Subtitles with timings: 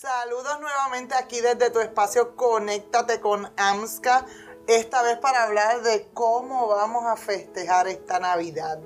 [0.00, 4.24] Saludos nuevamente aquí desde tu espacio Conéctate con AMSCA,
[4.66, 8.78] esta vez para hablar de cómo vamos a festejar esta Navidad.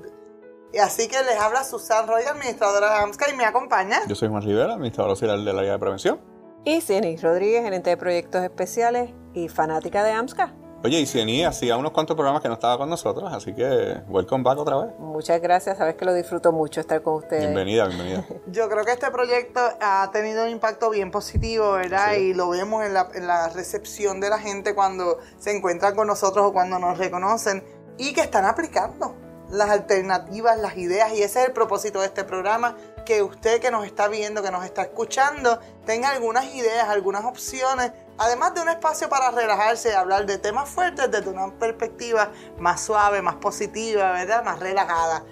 [0.73, 4.05] Y así que les habla Susan Roy, administradora de AMSCA, y me acompaña.
[4.09, 6.19] Yo soy Juan Rivera, administrador auxiliar del área de prevención.
[6.65, 10.53] Y Cenis Rodríguez, gerente de proyectos especiales y fanática de AMSCA.
[10.85, 14.43] Oye, y Cieny hacía unos cuantos programas que no estaba con nosotros, así que welcome
[14.43, 14.93] back otra vez.
[14.99, 17.41] Muchas gracias, sabes que lo disfruto mucho estar con ustedes.
[17.41, 18.23] Bienvenida, bienvenida.
[18.51, 22.13] Yo creo que este proyecto ha tenido un impacto bien positivo, ¿verdad?
[22.17, 26.05] Y lo vemos en la, en la recepción de la gente cuando se encuentran con
[26.05, 27.63] nosotros o cuando nos reconocen
[27.97, 29.15] y que están aplicando
[29.49, 33.71] las alternativas, las ideas, y ese es el propósito de este programa, que usted que
[33.71, 38.69] nos está viendo, que nos está escuchando, tenga algunas ideas, algunas opciones Además de un
[38.69, 44.11] espacio para relajarse y hablar de temas fuertes desde una perspectiva más suave, más positiva,
[44.13, 44.43] ¿verdad?
[44.43, 45.23] Más relajada.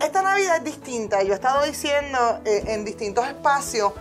[0.00, 1.22] Esta Navidad es distinta.
[1.22, 3.92] Yo he estado diciendo eh, en distintos espacios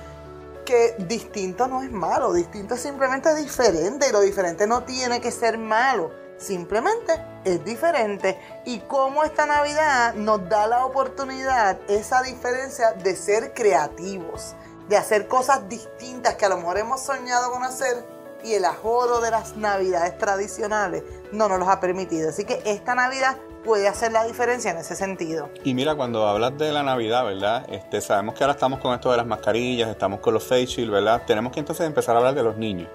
[0.65, 5.29] que distinto no es malo, distinto es simplemente diferente y lo diferente no tiene que
[5.29, 8.39] ser malo, simplemente es diferente.
[8.65, 14.55] Y cómo esta Navidad nos da la oportunidad, esa diferencia de ser creativos,
[14.89, 18.12] de hacer cosas distintas que a lo mejor hemos soñado con hacer
[18.43, 22.29] y el ajoro de las navidades tradicionales no nos los ha permitido.
[22.29, 25.49] Así que esta Navidad puede hacer la diferencia en ese sentido.
[25.63, 27.65] Y mira, cuando hablas de la Navidad, ¿verdad?
[27.69, 30.91] Este, sabemos que ahora estamos con esto de las mascarillas, estamos con los face shield,
[30.91, 31.23] ¿verdad?
[31.25, 32.89] Tenemos que entonces empezar a hablar de los niños.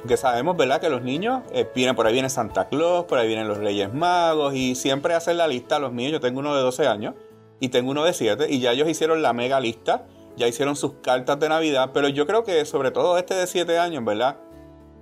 [0.00, 0.80] Porque sabemos, ¿verdad?
[0.80, 4.54] Que los niños, eh, por ahí viene Santa Claus, por ahí vienen los Reyes Magos
[4.54, 6.12] y siempre hacen la lista los niños.
[6.12, 7.14] Yo tengo uno de 12 años
[7.60, 10.94] y tengo uno de 7 y ya ellos hicieron la mega lista, ya hicieron sus
[11.02, 14.36] cartas de Navidad, pero yo creo que sobre todo este de 7 años, ¿verdad?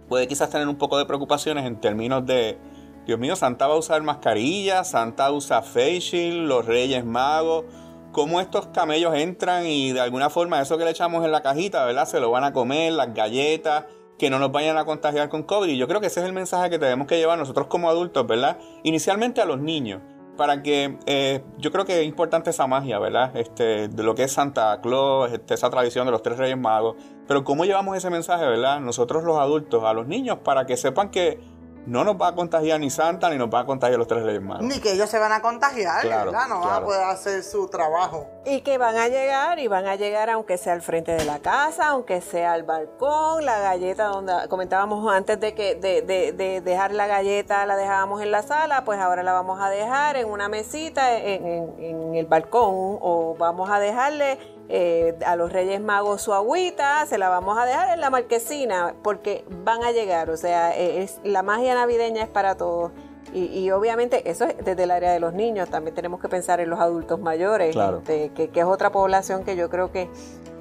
[0.08, 2.58] Puede quizás tener un poco de preocupaciones en términos de,
[3.06, 7.64] Dios mío, Santa va a usar mascarilla, Santa usa face shield, los Reyes Magos,
[8.12, 11.84] cómo estos camellos entran y de alguna forma eso que le echamos en la cajita,
[11.84, 12.06] ¿verdad?
[12.06, 13.84] Se lo van a comer, las galletas,
[14.18, 15.68] que no nos vayan a contagiar con COVID.
[15.68, 18.26] Y yo creo que ese es el mensaje que tenemos que llevar nosotros como adultos,
[18.26, 18.58] ¿verdad?
[18.82, 20.00] Inicialmente a los niños
[20.36, 23.36] para que eh, yo creo que es importante esa magia, ¿verdad?
[23.36, 26.96] Este, de lo que es Santa Claus, este, esa tradición de los tres Reyes Magos.
[27.26, 28.80] Pero cómo llevamos ese mensaje, ¿verdad?
[28.80, 31.40] Nosotros los adultos a los niños para que sepan que
[31.86, 34.42] no nos va a contagiar ni Santa ni nos va a contagiar los tres reyes
[34.42, 34.64] magos.
[34.64, 36.48] Ni que ellos se van a contagiar, ¿verdad?
[36.48, 38.26] No van a poder hacer su trabajo.
[38.44, 41.38] Y que van a llegar y van a llegar aunque sea al frente de la
[41.38, 46.92] casa, aunque sea al balcón, la galleta donde comentábamos antes de que de, de, dejar
[46.92, 50.48] la galleta la dejábamos en la sala, pues ahora la vamos a dejar en una
[50.48, 56.34] mesita en, en el balcón o vamos a dejarle eh, a los Reyes Magos su
[56.34, 60.76] agüita, se la vamos a dejar en la marquesina porque van a llegar, o sea,
[60.76, 62.92] e, es, la magia navideña es para todos.
[63.34, 66.70] Y, obviamente eso es desde el área de los niños, también tenemos que pensar en
[66.70, 70.08] los adultos mayores, este, que, es otra población que yo creo que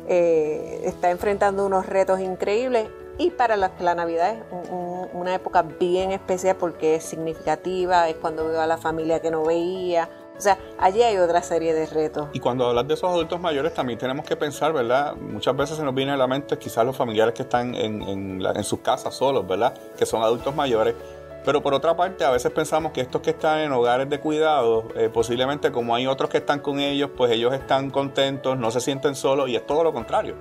[0.08, 4.44] eh, está enfrentando unos retos increíbles y para la, la Navidad es
[5.14, 9.46] una época bien especial porque es significativa, es cuando veo a la familia que no
[9.46, 12.28] veía, o sea, allí hay otra serie de retos.
[12.34, 15.16] Y cuando hablas de esos adultos mayores, también tenemos que pensar, ¿verdad?
[15.16, 18.79] Muchas veces se nos viene a la mente quizás los familiares que están en, sus
[18.79, 19.74] casas solos, ¿verdad?
[19.97, 20.95] Que son adultos mayores.
[21.45, 24.88] Pero por otra parte, a veces pensamos que estos que están en hogares de cuidado,
[24.95, 28.81] eh, posiblemente como hay otros que están con ellos, pues ellos están contentos, no se
[28.81, 30.35] sienten solos y es todo lo contrario.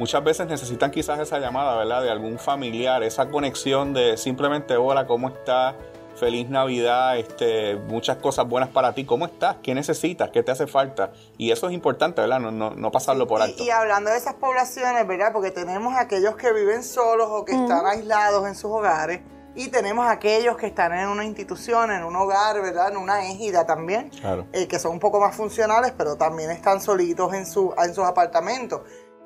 [0.00, 2.02] Muchas veces necesitan quizás esa llamada, ¿verdad?
[2.02, 5.74] De algún familiar, esa conexión de simplemente, hola, ¿cómo estás?
[6.20, 9.06] Feliz Navidad, este, muchas cosas buenas para ti.
[9.06, 9.56] ¿Cómo estás?
[9.62, 10.28] ¿Qué necesitas?
[10.30, 11.12] ¿Qué te hace falta?
[11.38, 12.38] Y eso es importante, ¿verdad?
[12.38, 13.64] No, no, pasarlo por alto.
[13.64, 15.32] Y, hablando de esas poblaciones, ¿verdad?
[15.32, 19.22] Porque tenemos aquellos que viven solos o que están aislados en sus hogares.
[19.56, 22.90] Y tenemos aquellos que están en una institución, en un hogar, ¿verdad?
[22.90, 24.10] En una égida también.
[24.10, 24.46] Claro.
[24.52, 28.04] Eh, que son un poco más funcionales, pero también están solitos en, su, en sus
[28.04, 28.82] apartamentos.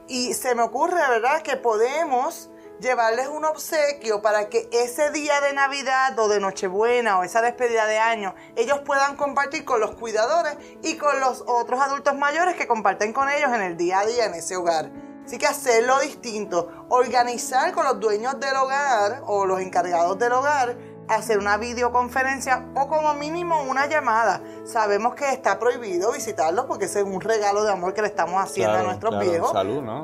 [0.06, 1.42] Y se me ocurre, ¿verdad?
[1.42, 7.24] Que podemos llevarles un obsequio para que ese día de Navidad o de Nochebuena o
[7.24, 12.14] esa despedida de año ellos puedan compartir con los cuidadores y con los otros adultos
[12.16, 14.90] mayores que comparten con ellos en el día a día en ese hogar.
[15.24, 20.76] Así que hacerlo distinto, organizar con los dueños del hogar o los encargados del hogar
[21.08, 24.40] hacer una videoconferencia o como mínimo una llamada.
[24.64, 28.42] Sabemos que está prohibido visitarlo porque ese es un regalo de amor que le estamos
[28.42, 29.52] haciendo a nuestros viejos.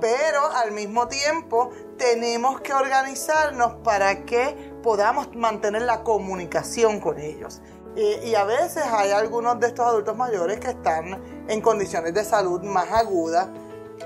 [0.00, 7.60] Pero al mismo tiempo tenemos que organizarnos para que podamos mantener la comunicación con ellos.
[7.96, 12.62] Y, a veces hay algunos de estos adultos mayores que están en condiciones de salud
[12.62, 13.48] más agudas,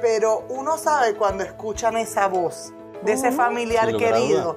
[0.00, 4.56] pero uno sabe cuando escuchan esa voz de ese familiar querido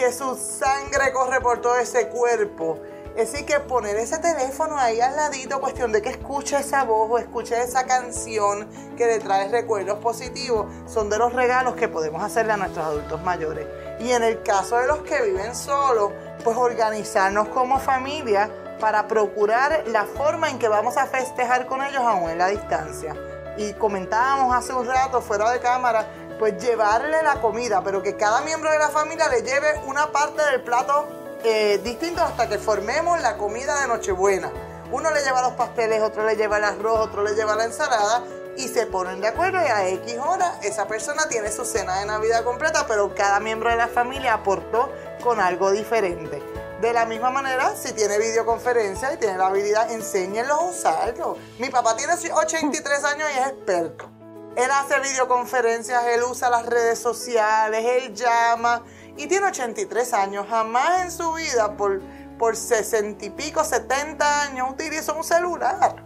[0.00, 2.78] que su sangre corre por todo ese cuerpo,
[3.14, 7.18] decir, que poner ese teléfono ahí al ladito, cuestión de que escuche esa voz o
[7.18, 8.66] escuche esa canción
[8.96, 13.22] que le trae recuerdos positivos, son de los regalos que podemos hacerle a nuestros adultos
[13.22, 13.66] mayores.
[14.00, 16.12] Y en el caso de los que viven solos,
[16.42, 18.50] pues organizarnos como familia
[18.80, 23.14] para procurar la forma en que vamos a festejar con ellos aún en la distancia.
[23.58, 26.06] Y comentábamos hace un rato fuera de cámara,
[26.40, 30.42] pues llevarle la comida, pero que cada miembro de la familia le lleve una parte
[30.50, 31.06] del plato
[31.44, 34.50] eh, distinto hasta que formemos la comida de Nochebuena.
[34.90, 38.24] Uno le lleva los pasteles, otro le lleva el arroz, otro le lleva la ensalada
[38.56, 42.06] y se ponen de acuerdo y a X hora esa persona tiene su cena de
[42.06, 44.90] Navidad completa, pero cada miembro de la familia aportó
[45.22, 46.42] con algo diferente.
[46.80, 51.36] De la misma manera, si tiene videoconferencia y tiene la habilidad, enséñenlo a usarlo.
[51.58, 54.19] Mi papá tiene 83 años y es experto.
[54.56, 58.82] Él hace videoconferencias, él usa las redes sociales, él llama
[59.16, 60.46] y tiene 83 años.
[60.48, 62.00] Jamás en su vida, por,
[62.38, 66.04] por 60 y pico, 70 años, utilizó un celular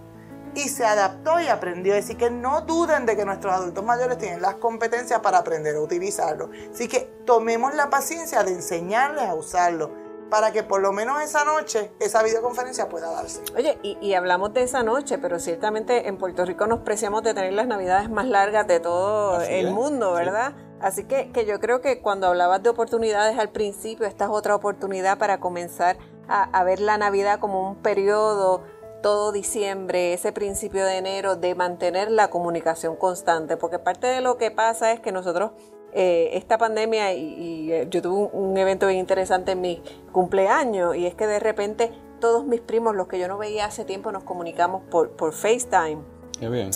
[0.55, 1.96] y se adaptó y aprendió.
[1.96, 5.81] Así que no duden de que nuestros adultos mayores tienen las competencias para aprender a
[5.81, 6.50] utilizarlo.
[6.73, 11.44] Así que tomemos la paciencia de enseñarles a usarlo para que por lo menos esa
[11.44, 13.43] noche esa videoconferencia pueda darse.
[13.56, 17.53] Oye, y, hablamos de esa noche, pero ciertamente en Puerto Rico nos preciamos de tener
[17.53, 20.55] las navidades más largas de todo el mundo, ¿verdad?
[20.81, 24.55] Así que, que yo creo que cuando hablabas de oportunidades al principio, esta es otra
[24.55, 28.62] oportunidad para comenzar a ver la Navidad como un periodo
[29.05, 34.38] todo diciembre, ese principio de enero, de mantener la comunicación constante, porque parte de lo
[34.38, 35.50] que pasa es que nosotros,
[35.94, 39.82] eh, esta pandemia, y, eh, yo tuve un, evento bien interesante en mi
[40.12, 43.85] cumpleaños, y es que de repente todos mis primos, los que yo no veía hace
[43.85, 46.14] tiempo, nos comunicamos por, por FaceTime.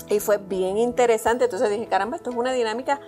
[0.09, 3.01] Y fue bien interesante, entonces dije, caramba, esto es una dinámica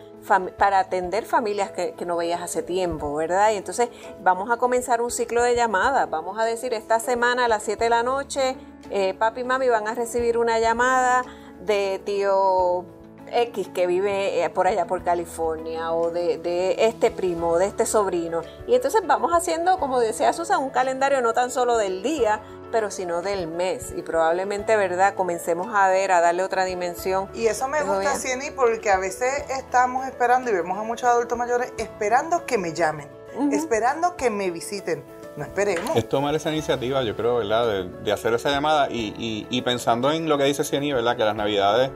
[0.59, 3.53] para atender familias que, no veías hace tiempo, ¿verdad?
[3.53, 3.89] Y entonces
[4.23, 6.11] vamos a comenzar un ciclo de llamadas.
[6.11, 8.57] Vamos a decir, esta semana a las 7 de la noche,
[8.91, 11.25] eh, papi y mami van a recibir una llamada
[11.65, 12.85] de tío
[13.33, 17.87] X que vive eh, por allá por California o de, de, este primo, de este
[17.87, 18.43] sobrino.
[18.67, 22.41] Y entonces vamos haciendo, como decía Susan, un calendario no tan solo del día,
[22.71, 23.93] pero sino del mes.
[23.97, 25.15] Y probablemente, ¿verdad?
[25.15, 27.29] Comencemos a ver, a darle otra dimensión.
[27.35, 31.37] Y eso me gusta, Cieny, porque a veces estamos esperando y vemos a muchos adultos
[31.37, 33.09] mayores esperando que me llamen,
[33.53, 35.05] esperando que me visiten.
[35.37, 35.97] No esperemos.
[35.97, 37.85] Es tomar esa iniciativa, yo creo, ¿verdad?
[37.85, 41.17] De, hacer esa llamada y, y, pensando en lo que dice Cieny, ¿verdad?
[41.17, 41.91] Que las navidades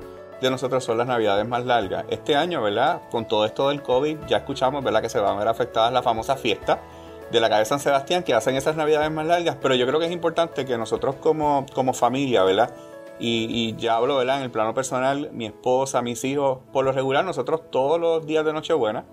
[0.44, 2.04] de nosotros son las navidades más largas.
[2.10, 3.00] Este año, ¿verdad?
[3.10, 5.00] Con todo esto del COVID, ya escuchamos, ¿verdad?
[5.00, 6.78] Que se van a ver afectadas las famosas fiestas
[7.32, 9.98] de la calle de San Sebastián que hacen esas navidades más largas, pero yo creo
[9.98, 12.74] que es importante que nosotros como, como familia, ¿verdad?
[13.18, 14.38] Y, ya hablo, ¿verdad?
[14.38, 18.44] En el plano personal, mi esposa, mis hijos, por lo regular, nosotros todos los días
[18.44, 19.06] de Nochebuena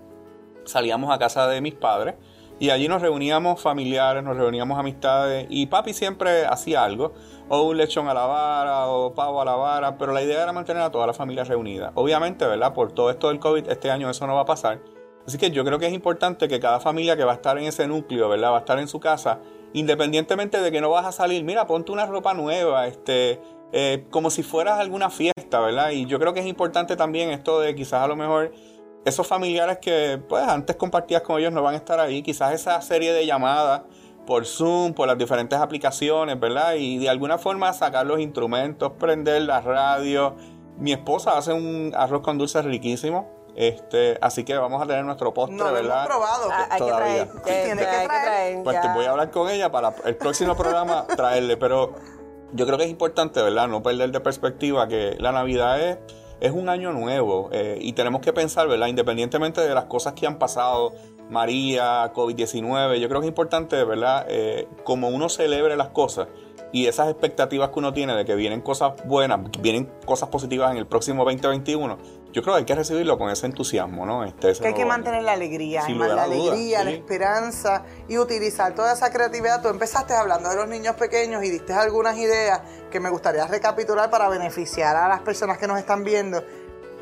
[0.64, 2.14] salíamos a casa de mis padres
[2.60, 7.14] y allí nos reuníamos familiares, nos reuníamos amistades y papi siempre hacía algo,
[7.54, 10.54] o un lechón a la vara, o pavo a la vara, pero la idea era
[10.54, 11.92] mantener a toda la familia reunida.
[11.96, 12.72] Obviamente, ¿verdad?
[12.72, 14.80] Por todo esto del COVID, este año eso no va a pasar.
[15.26, 17.64] Así que yo creo que es importante que cada familia que va a estar en
[17.64, 18.52] ese núcleo, ¿verdad?
[18.52, 19.40] Va a estar en su casa,
[19.74, 23.38] independientemente de que no vas a salir, mira, ponte una ropa nueva, este,
[23.72, 25.90] eh, como si fueras alguna fiesta, ¿verdad?
[25.90, 28.52] Y yo creo que es importante también esto de quizás a lo mejor
[29.04, 32.80] esos familiares que pues antes compartías con ellos no van a estar ahí, quizás esa
[32.80, 33.82] serie de llamadas
[34.26, 36.74] por Zoom, por las diferentes aplicaciones, ¿verdad?
[36.74, 40.36] Y de alguna forma sacar los instrumentos, prender la radio.
[40.78, 45.34] Mi esposa hace un arroz con dulce riquísimo este, así que vamos a tener nuestro
[45.34, 46.06] postre, no ¿verdad?
[46.06, 46.48] Hemos probado.
[46.50, 47.28] Ah, Todavía.
[47.44, 48.62] Tiene que traer.
[48.62, 51.94] Pues te voy a hablar con ella para el próximo programa traerle, pero
[52.52, 53.68] yo creo que es importante, ¿verdad?
[53.68, 55.98] No perder de perspectiva que la Navidad es,
[56.40, 58.86] es un año nuevo eh, y tenemos que pensar, ¿verdad?
[58.86, 60.94] Independientemente de las cosas que han pasado,
[61.32, 64.26] María, COVID-19, yo creo que es importante, ¿verdad?
[64.28, 66.28] Eh, como uno celebre las cosas
[66.72, 70.78] y esas expectativas que uno tiene de que vienen cosas buenas, vienen cosas positivas en
[70.78, 71.98] el próximo 2021,
[72.32, 74.24] yo creo que hay que recibirlo con ese entusiasmo, ¿no?
[74.24, 79.12] Este, que hay que mantener la alegría, la alegría, la esperanza y utilizar toda esa
[79.12, 79.62] creatividad.
[79.62, 84.10] Tú empezaste hablando de los niños pequeños y diste algunas ideas que me gustaría recapitular
[84.10, 86.42] para beneficiar a las personas que nos están viendo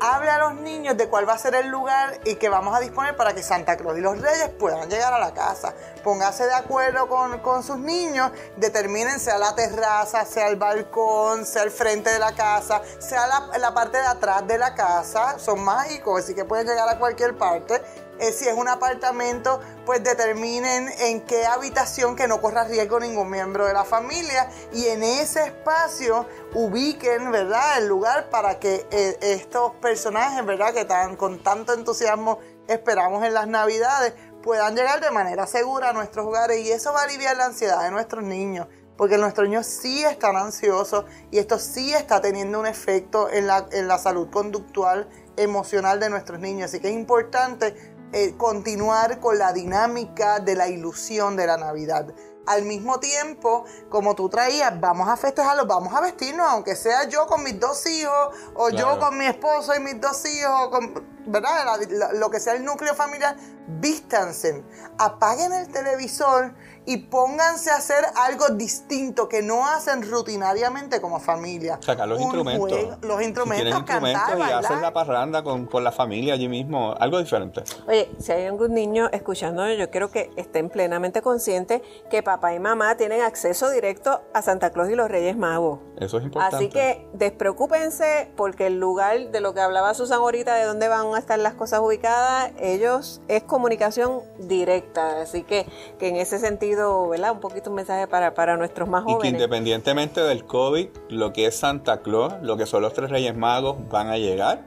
[0.01, 2.79] hable a los niños de cuál va a ser el lugar y que vamos a
[2.79, 5.75] disponer para que Santa Claus y los Reyes puedan llegar a la casa.
[6.03, 11.69] Póngase de acuerdo con, sus niños, determinen sea la terraza, sea el balcón, sea el
[11.69, 15.37] frente de la casa, sea la, la parte de atrás de la casa.
[15.37, 17.79] Son mágicos, así que pueden llegar a cualquier parte
[18.21, 23.31] eh, si es un apartamento, pues determinen en qué habitación que no corra riesgo ningún
[23.31, 29.17] miembro de la familia y en ese espacio ubiquen, ¿verdad?, el lugar para que eh,
[29.21, 32.37] estos personajes, ¿verdad?, que tan, con tanto entusiasmo
[32.67, 34.13] esperamos en las Navidades,
[34.43, 37.83] puedan llegar de manera segura a nuestros hogares y eso va a aliviar la ansiedad
[37.83, 38.67] de nuestros niños
[39.01, 43.65] porque nuestros niños sí están ansiosos y esto sí está teniendo un efecto en la,
[43.71, 46.65] en la salud conductual, emocional de nuestros niños.
[46.65, 52.13] Así que es importante eh, continuar con la dinámica de la ilusión de la Navidad.
[52.45, 57.27] Al mismo tiempo, como tú traías, vamos a festejarlo, vamos a vestirnos, aunque sea yo
[57.27, 61.79] con mis dos hijos, o yo con mi esposo y mis dos hijos, con, ¿verdad?
[62.13, 63.35] lo que sea el núcleo familiar,
[63.79, 64.63] vístanse,
[64.97, 66.53] apaguen el televisor
[66.85, 71.79] y pónganse a hacer algo distinto que no hacen rutinariamente como familia.
[71.81, 72.71] Sacar los instrumentos.
[73.01, 77.63] los instrumentos, instrumentos y hacer la parranda con, la familia allí mismo, algo diferente.
[77.87, 82.59] Oye, si hay algún niño escuchando, yo quiero que estén plenamente conscientes que papá y
[82.59, 85.79] mamá tienen acceso directo a Santa Claus y los Reyes Magos.
[85.97, 86.55] Eso es importante.
[86.55, 91.10] Así que despreocúpense porque el lugar de lo que hablaba Susan ahorita, de dónde van
[91.15, 95.21] a estar las cosas ubicadas, ellos es comunicación directa.
[95.21, 95.65] Así que,
[95.99, 97.31] que en ese sentido ¿verdad?
[97.31, 99.19] Un poquito un mensaje para, para nuestros más jóvenes.
[99.19, 103.09] Y que independientemente del COVID, lo que es Santa Claus, lo que son los tres
[103.09, 104.63] Reyes Magos, van a llegar.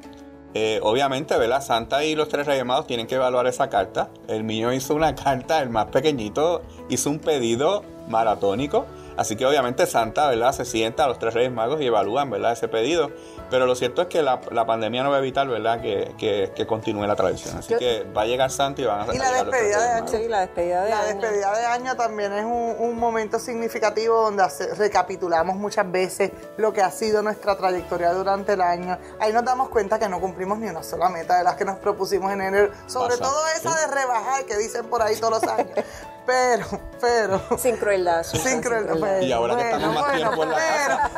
[0.54, 1.62] Eh, obviamente, ¿verdad?
[1.62, 4.10] Santa y los tres Reyes Magos tienen que evaluar esa carta.
[4.28, 8.86] El mío hizo una carta, el más pequeñito hizo un pedido maratónico.
[9.16, 10.52] Así que obviamente Santa, ¿verdad?
[10.52, 12.52] Se sienta a los tres Reyes Magos y evalúan, ¿verdad?
[12.52, 13.10] Ese pedido.
[13.50, 17.14] Pero lo cierto es que la, pandemia no va a evitar, ¿verdad?, que, continúe la
[17.14, 17.56] tradición.
[17.58, 20.08] Así que va a llegar Santa y van a Y la despedida de año.
[20.08, 24.44] Sí, la despedida de la despedida de año también es un, momento significativo donde
[24.78, 28.98] recapitulamos muchas veces lo que ha sido nuestra trayectoria durante el año.
[29.20, 31.78] Ahí nos damos cuenta que no cumplimos ni una sola meta de las que nos
[31.78, 32.72] propusimos en enero.
[32.86, 35.70] Sobre todo esa de rebajar que dicen por ahí todos los años.
[36.26, 36.66] Pero,
[37.00, 37.40] pero.
[37.58, 38.22] Sin crueldad.
[38.24, 39.20] sin crueldad.
[39.20, 41.10] y ahora que estamos más tiempo en la casa,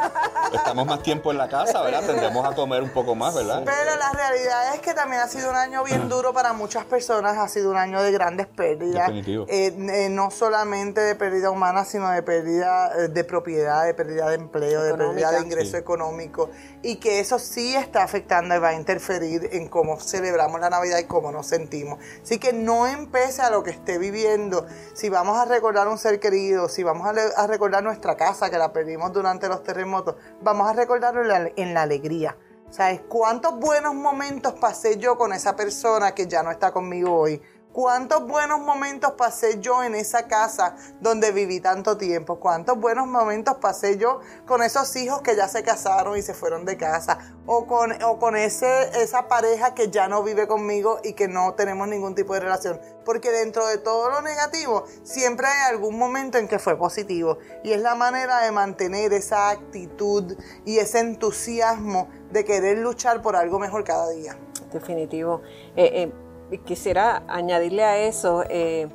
[0.53, 2.07] estamos más tiempo en la casa, ¿verdad?
[2.07, 3.63] Tendremos a comer un poco más, ¿verdad?
[3.65, 7.37] Pero la realidad es que también ha sido un año bien duro para muchas personas,
[7.39, 9.09] ha sido un año de grandes pérdidas.
[9.09, 9.47] Definitivo.
[9.49, 14.29] Eh, eh, no solamente de pérdida humana, sino de pérdida eh, de propiedad, de pérdida
[14.29, 16.51] de empleo, de pérdida de ingreso económico.
[16.83, 20.99] Y que eso sí está afectando y va a interferir en cómo celebramos la Navidad
[20.99, 21.99] y cómo nos sentimos.
[22.23, 26.21] Así que no empece a lo que esté viviendo si vamos a recordar un ser
[26.21, 30.73] querido, si vamos a, recordar nuestra casa que la perdimos durante los terremotos, vamos a
[30.73, 31.23] recordarlo
[31.57, 32.37] en la, alegría.
[32.71, 37.43] ¿Sabes cuántos buenos momentos pasé yo con esa persona que ya no está conmigo hoy?
[37.77, 43.59] Cuántos buenos momentos pasé yo en esa casa donde viví tanto tiempo, cuántos buenos momentos
[43.61, 47.67] pasé yo con esos hijos que ya se casaron y se fueron de casa, o
[47.67, 51.87] con, o con ese, esa pareja que ya no vive conmigo y que no tenemos
[51.87, 52.81] ningún tipo de relación.
[53.05, 57.37] Porque dentro de todo lo negativo, siempre hay algún momento en que fue positivo.
[57.63, 63.37] Y es la manera de mantener esa actitud y ese entusiasmo de querer luchar por
[63.37, 64.37] algo mejor cada día.
[64.73, 65.43] Definitivo.
[65.77, 66.26] Eh, eh,
[66.65, 68.89] quisiera añadirle a eso, eh,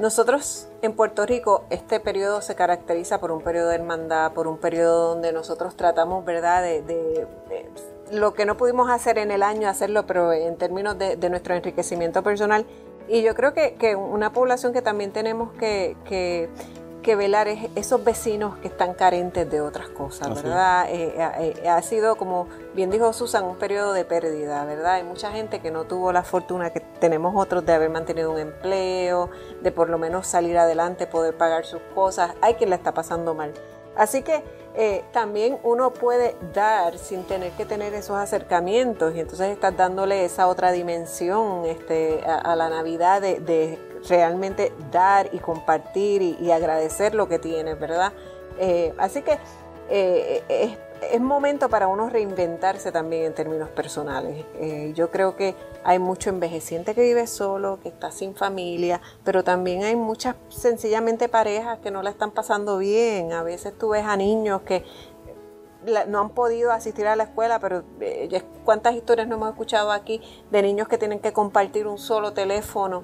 [0.00, 4.58] nosotros en Puerto Rico este periodo se caracteriza por un periodo de hermandad, por un
[4.58, 7.26] periodo donde nosotros tratamos, ¿verdad?, de,
[8.10, 12.22] lo que no pudimos hacer en el año, hacerlo, pero en términos de, nuestro enriquecimiento
[12.22, 12.66] personal.
[13.08, 16.50] Y yo creo que, que, una población que también tenemos que, que
[17.02, 20.86] que velar es esos vecinos que están carentes de otras cosas, ¿verdad?
[20.88, 24.94] Eh, eh, eh, ha sido, como bien dijo Susan, un periodo de pérdida, ¿verdad?
[24.94, 28.38] Hay mucha gente que no tuvo la fortuna que tenemos otros de haber mantenido un
[28.38, 29.28] empleo,
[29.60, 32.32] de por lo menos salir adelante, poder pagar sus cosas.
[32.40, 33.52] Hay quien la está pasando mal.
[33.94, 34.42] Así que
[35.12, 40.48] también uno puede dar sin tener que tener esos acercamientos y entonces estás dándole esa
[40.48, 43.78] otra dimensión este, a, la Navidad de, de
[44.08, 48.12] realmente dar y compartir y, agradecer lo que tienes, ¿verdad?
[48.58, 49.38] Eh, así que
[49.88, 54.44] eh, es, momento para uno reinventarse también en términos personales.
[54.54, 55.54] Eh, yo creo que
[55.84, 61.28] hay mucho envejeciente que vive solo, que está sin familia, pero también hay muchas sencillamente
[61.28, 63.32] parejas que no la están pasando bien.
[63.32, 64.84] A veces tú ves a niños que
[66.06, 67.82] no han podido asistir a la escuela, pero
[68.64, 73.02] cuántas historias no hemos escuchado aquí de niños que tienen que compartir un solo teléfono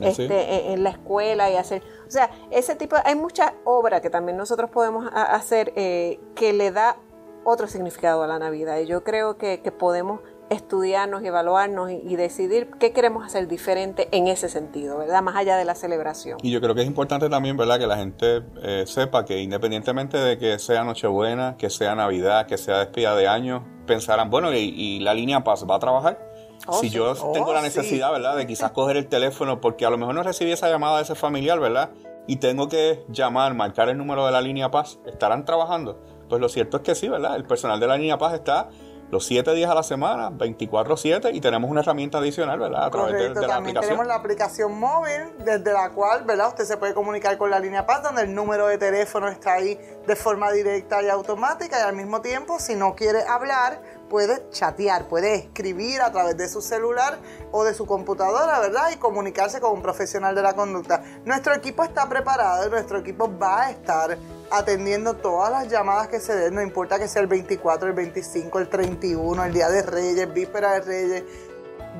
[0.00, 4.10] ¿Ah, este, en, la escuela y hacer, o sea, ese tipo, hay mucha obra que
[4.10, 6.96] también nosotros podemos hacer eh, que le da
[7.44, 12.92] otro significado a la Navidad y yo creo que, podemos estudiarnos, evaluarnos y, decidir qué
[12.92, 15.22] queremos hacer diferente en ese sentido, ¿verdad?
[15.22, 16.38] Más allá de la celebración.
[16.42, 17.78] Y yo creo que es importante también, ¿verdad?
[17.78, 22.56] Que la gente eh, sepa que independientemente de que sea Nochebuena, que sea Navidad, que
[22.56, 26.27] sea despedida de año, pensarán, bueno, y, y la línea Paz va a trabajar
[26.66, 28.36] Oh, si yo tengo la oh, necesidad, ¿verdad?
[28.36, 31.14] De quizás coger el teléfono porque a lo mejor no recibí esa llamada de ese
[31.14, 31.90] familiar, ¿verdad?
[32.26, 35.98] Y tengo que llamar, marcar el número de la línea Paz, ¿estarán trabajando?
[36.28, 37.36] Pues lo cierto es que sí, ¿verdad?
[37.36, 38.68] El personal de la línea Paz está
[39.10, 42.84] los 7 días a la semana, 24/7 y tenemos una herramienta adicional, ¿verdad?
[42.84, 46.48] A través de, la también tenemos la aplicación móvil desde la cual, ¿verdad?
[46.48, 49.78] Usted se puede comunicar con la línea Paz donde el número de teléfono está ahí
[50.06, 55.06] de forma directa y automática y al mismo tiempo si no quiere hablar puede chatear,
[55.06, 57.18] puede escribir a través de su celular
[57.52, 58.90] o de su computadora, ¿verdad?
[58.92, 61.02] Y comunicarse con un profesional de la conducta.
[61.24, 64.16] Nuestro equipo está preparado y nuestro equipo va a estar
[64.50, 68.58] atendiendo todas las llamadas que se den, no importa que sea el 24, el 25,
[68.58, 71.24] el 31, el Día de Reyes, Víspera de Reyes.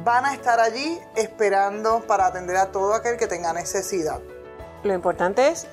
[0.05, 4.21] Van a estar allí esperando para atender a todo aquel que tenga necesidad.
[4.85, 5.67] Lo importante es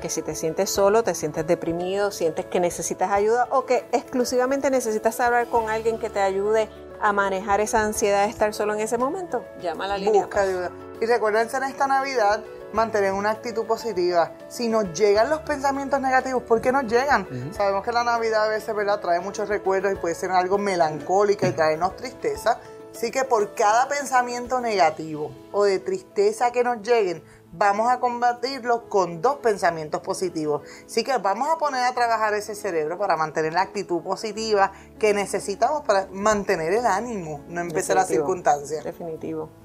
[0.00, 4.70] que si te sientes solo, te sientes deprimido, sientes que necesitas ayuda o que exclusivamente
[4.70, 6.68] necesitas hablar con alguien que te ayude
[7.00, 10.22] a manejar esa ansiedad de estar solo en ese momento, llama a la línea.
[10.22, 10.70] Busca ayuda.
[11.00, 12.42] Y recuérdense en esta Navidad
[12.74, 14.32] mantener una actitud positiva.
[14.48, 17.26] Si nos llegan los pensamientos negativos, ¿por qué nos llegan?
[17.54, 19.00] Sabemos que la Navidad a veces ¿verdad?
[19.00, 22.60] trae muchos recuerdos y puede ser algo melancólico y traernos tristeza.
[22.94, 28.88] Así que por cada pensamiento negativo o de tristeza que nos lleguen, vamos a combatirlo
[28.88, 30.62] con dos pensamientos positivos.
[30.86, 35.14] Así que vamos a poner a trabajar ese cerebro para mantener la actitud positiva que
[35.14, 38.84] necesitamos para mantener el ánimo, no empezar las circunstancias.
[38.84, 39.63] Definitivo.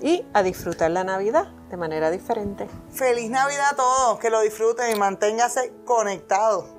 [0.00, 2.68] Y a disfrutar la Navidad de manera diferente.
[2.90, 6.73] Feliz Navidad a todos, que lo disfruten y manténgase conectados.